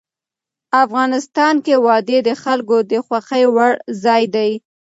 افغانستان 0.83 1.55
کې 1.65 1.75
وادي 1.85 2.17
د 2.27 2.29
خلکو 2.43 2.77
د 2.91 2.93
خوښې 3.05 3.43
وړ 3.55 3.71
ځای 4.03 4.23
دی. 4.35 4.51